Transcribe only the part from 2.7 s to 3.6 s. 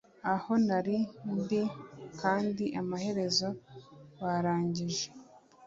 amaherezo